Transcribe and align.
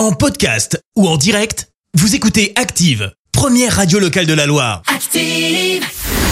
En 0.00 0.12
podcast 0.12 0.82
ou 0.96 1.06
en 1.06 1.18
direct, 1.18 1.68
vous 1.92 2.14
écoutez 2.14 2.54
Active, 2.56 3.12
première 3.32 3.76
radio 3.76 3.98
locale 3.98 4.24
de 4.24 4.32
la 4.32 4.46
Loire. 4.46 4.80
Active. 4.86 5.84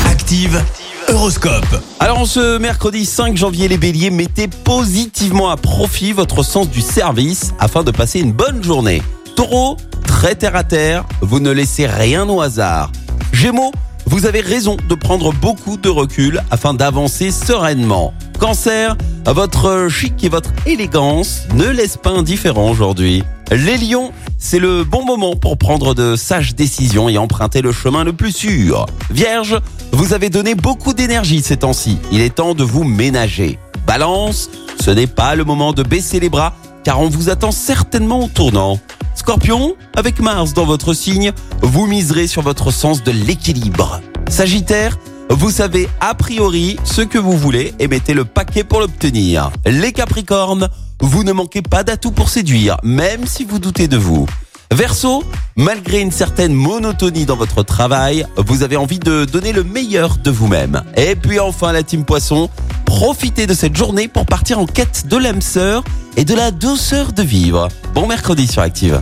Active, 0.06 0.64
Horoscope. 1.08 1.83
Alors 2.00 2.20
en 2.20 2.25
ce 2.25 2.57
mercredi 2.57 3.04
5 3.04 3.36
janvier, 3.36 3.68
les 3.68 3.76
béliers, 3.76 4.08
mettez 4.08 4.49
positivement 4.49 5.50
à 5.50 5.58
profit 5.58 6.12
votre 6.12 6.42
sens 6.42 6.70
du 6.70 6.81
service 6.81 7.52
afin 7.58 7.84
de 7.84 7.91
passer 7.91 8.20
une 8.20 8.32
bonne 8.32 8.64
journée. 8.64 9.02
Taureau, 9.36 9.77
très 10.07 10.35
terre 10.35 10.57
à 10.57 10.64
terre, 10.64 11.05
vous 11.21 11.39
ne 11.39 11.50
laissez 11.50 11.87
rien 11.87 12.27
au 12.27 12.41
hasard. 12.41 12.91
Gémeaux, 13.35 13.73
vous 14.07 14.25
avez 14.25 14.41
raison 14.41 14.79
de 14.89 14.95
prendre 14.95 15.35
beaucoup 15.35 15.77
de 15.77 15.91
recul 15.91 16.43
afin 16.50 16.73
d'avancer 16.73 17.30
sereinement. 17.30 18.14
Cancer, 18.39 18.96
votre 19.32 19.88
chic 19.88 20.24
et 20.24 20.29
votre 20.29 20.50
élégance 20.66 21.42
ne 21.54 21.66
laissent 21.66 21.96
pas 21.96 22.11
indifférent 22.11 22.70
aujourd'hui. 22.70 23.22
Les 23.50 23.76
lions, 23.76 24.12
c'est 24.38 24.58
le 24.58 24.84
bon 24.84 25.04
moment 25.04 25.36
pour 25.36 25.58
prendre 25.58 25.94
de 25.94 26.16
sages 26.16 26.54
décisions 26.54 27.08
et 27.08 27.18
emprunter 27.18 27.61
le 27.61 27.72
chemin 27.72 28.04
le 28.04 28.12
plus 28.12 28.32
sûr. 28.32 28.86
Vierge, 29.11 29.58
vous 29.93 30.12
avez 30.12 30.30
donné 30.30 30.54
beaucoup 30.54 30.94
d'énergie 30.94 31.43
ces 31.43 31.58
temps-ci. 31.58 31.98
Il 32.12 32.20
est 32.20 32.37
temps 32.37 32.55
de 32.55 32.65
vous 32.65 32.84
ménager. 32.84 33.59
Balance, 33.87 34.51
ce 34.80 34.91
n'est 34.91 35.06
pas 35.06 35.34
le 35.34 35.45
moment 35.45 35.73
de 35.73 35.83
baisser 35.83 36.20
les 36.20 36.31
bras 36.31 36.55
car 36.84 37.01
on 37.01 37.09
vous 37.09 37.29
attend 37.29 37.51
certainement 37.51 38.25
au 38.25 38.29
tournant. 38.29 38.79
Scorpion, 39.15 39.77
avec 39.97 40.20
Mars 40.20 40.55
dans 40.55 40.65
votre 40.65 40.95
signe, 40.95 41.33
vous 41.61 41.87
miserez 41.87 42.29
sur 42.29 42.41
votre 42.42 42.70
sens 42.70 43.03
de 43.03 43.11
l'équilibre. 43.11 44.01
Sagittaire, 44.31 44.98
vous 45.31 45.51
savez 45.51 45.89
a 46.01 46.15
priori 46.15 46.79
ce 46.85 47.03
que 47.03 47.19
vous 47.19 47.37
voulez 47.37 47.75
et 47.79 47.89
mettez 47.89 48.15
le 48.15 48.25
paquet 48.25 48.65
pour 48.65 48.81
l'obtenir. 48.81 49.51
Les 49.67 49.93
Capricornes, 49.93 50.69
vous 51.01 51.25
ne 51.25 51.33
manquez 51.33 51.63
pas 51.63 51.85
d'atouts 51.85 52.11
pour 52.11 52.29
séduire, 52.29 52.77
même 52.83 53.27
si 53.27 53.45
vous 53.45 53.59
doutez 53.59 53.89
de 53.89 53.97
vous. 53.97 54.27
Verseau, 54.71 55.25
malgré 55.57 56.01
une 56.01 56.11
certaine 56.11 56.53
monotonie 56.53 57.25
dans 57.25 57.37
votre 57.37 57.62
travail, 57.62 58.27
vous 58.37 58.62
avez 58.62 58.77
envie 58.77 58.98
de 58.98 59.25
donner 59.25 59.53
le 59.53 59.65
meilleur 59.65 60.19
de 60.19 60.31
vous-même. 60.31 60.83
Et 60.97 61.17
puis 61.17 61.41
enfin 61.41 61.73
la 61.73 61.83
team 61.83 62.05
Poisson, 62.05 62.51
profitez 62.89 63.47
de 63.47 63.53
cette 63.53 63.77
journée 63.77 64.08
pour 64.08 64.25
partir 64.25 64.58
en 64.58 64.64
quête 64.64 65.06
de 65.08 65.19
l'âme 65.19 65.42
sœur 65.42 65.84
et 66.17 66.25
de 66.25 66.34
la 66.34 66.50
douceur 66.50 67.12
de 67.12 67.22
vivre. 67.22 67.69
Bon 67.95 68.06
mercredi 68.06 68.47
sur 68.47 68.62
Active. 68.62 68.98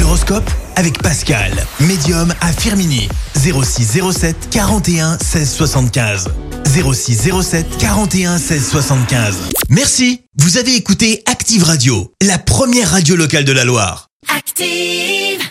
L'horoscope 0.00 0.50
avec 0.74 1.02
Pascal, 1.02 1.52
médium 1.80 2.34
à 2.40 2.50
Firmini. 2.50 3.08
0607 3.36 4.48
41 4.50 5.18
16 5.18 5.52
75. 5.52 6.28
0607 6.64 7.76
41 7.76 8.38
16 8.38 8.68
75. 8.70 9.36
Merci, 9.68 10.22
vous 10.38 10.56
avez 10.56 10.74
écouté 10.74 11.22
Active 11.26 11.62
Radio, 11.62 12.10
la 12.22 12.38
première 12.38 12.90
radio 12.92 13.16
locale 13.16 13.44
de 13.44 13.52
la 13.52 13.64
Loire. 13.64 14.08
Active. 14.34 15.45